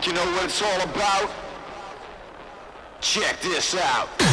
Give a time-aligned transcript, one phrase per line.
[0.00, 1.30] think you know what it's all about?
[3.00, 4.25] Check this out.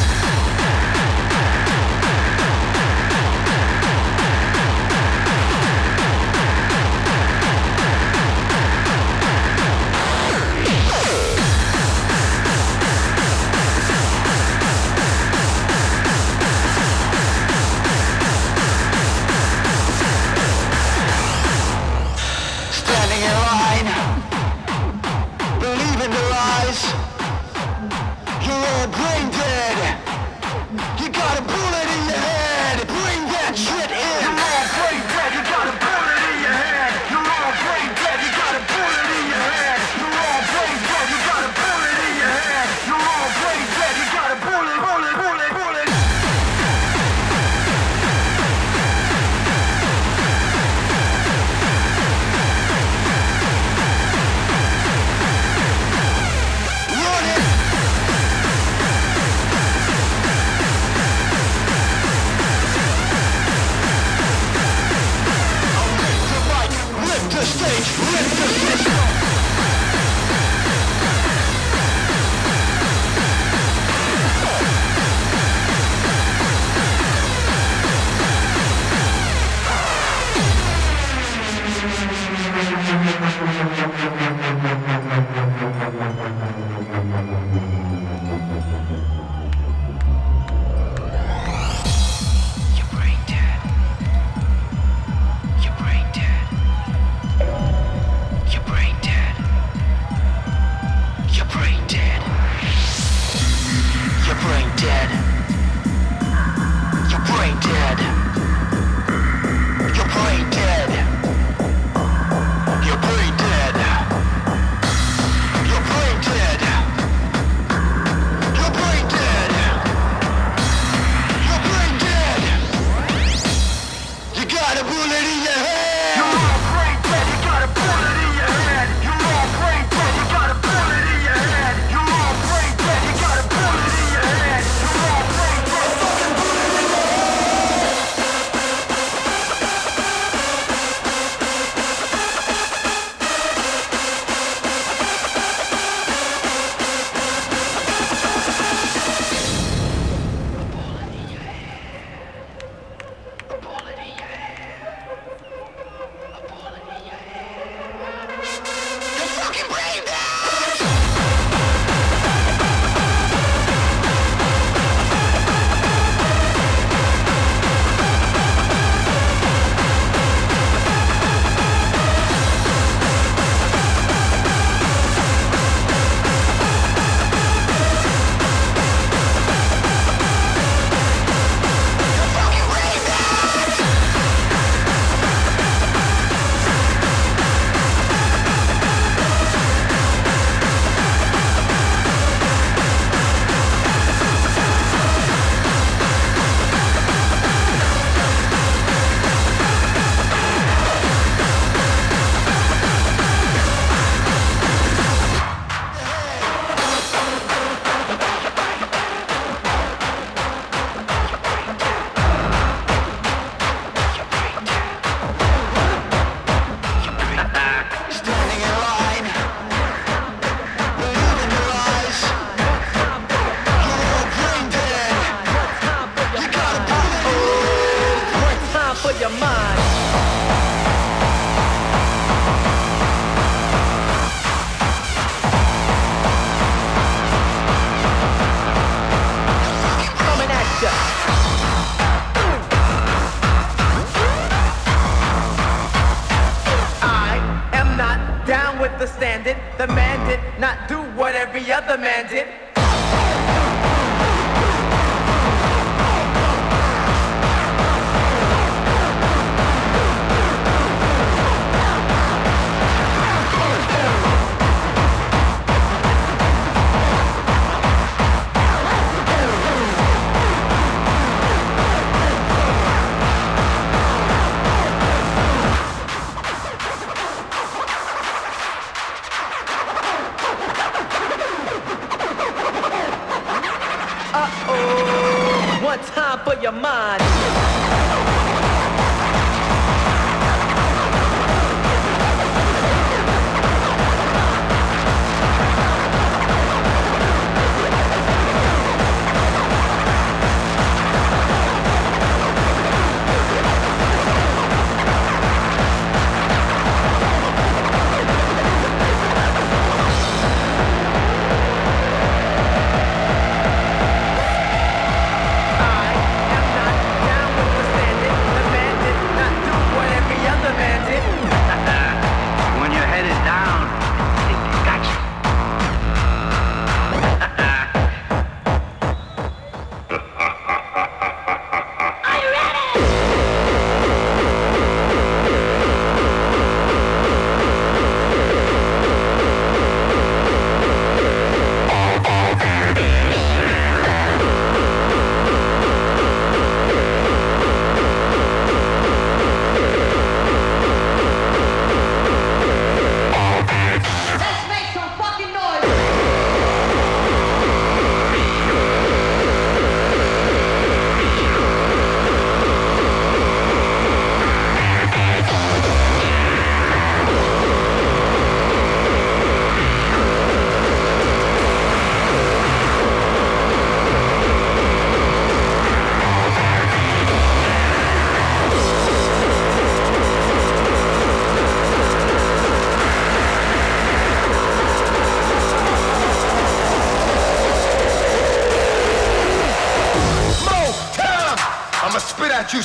[251.43, 252.47] Every other man did.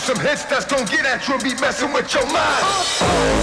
[0.09, 2.65] Some hits that's gonna get at you and be messing with your mind.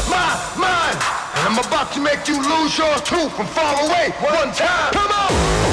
[0.09, 0.97] My mind.
[1.35, 4.09] And I'm about to make you lose yours too from far away.
[4.19, 4.91] One time.
[4.91, 5.64] Come on.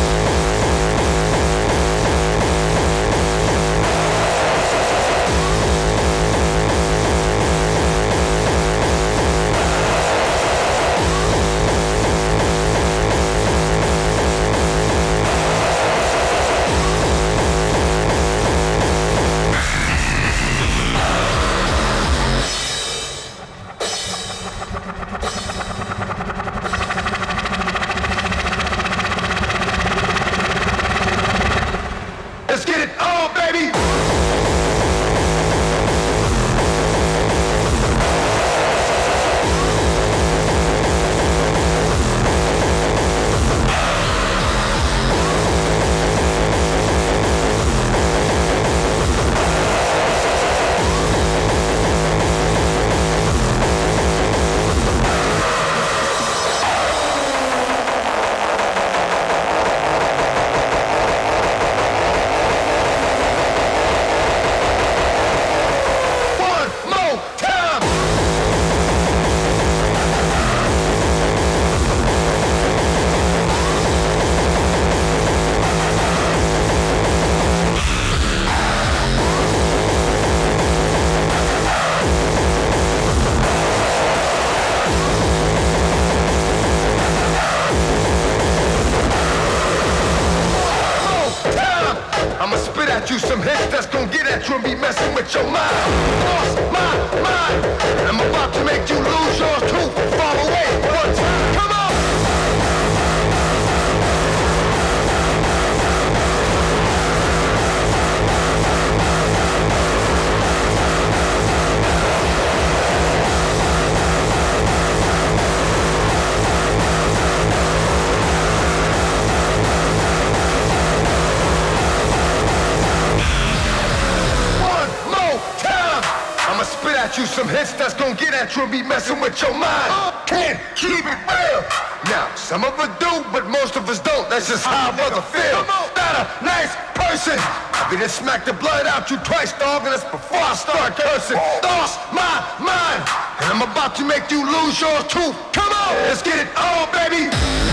[128.03, 129.91] Gonna get at you and be messing with your mind.
[129.95, 131.63] Uh, Can't keep it real.
[132.11, 134.29] Now, some of us do, but most of us don't.
[134.29, 135.63] That's just how a brother feel.
[135.95, 137.39] Not a nice person.
[137.39, 140.97] I be to smack the blood out you twice, dog, and that's before I start
[140.97, 141.39] cursing.
[141.63, 143.07] Lost my mind,
[143.39, 145.31] and I'm about to make you lose yours too.
[145.53, 147.72] Come on, let's get it on, baby.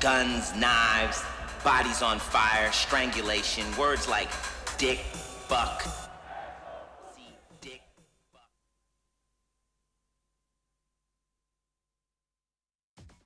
[0.00, 1.22] Guns, knives,
[1.64, 4.28] bodies on fire, strangulation, words like
[4.78, 4.98] dick,
[5.48, 6.05] fuck,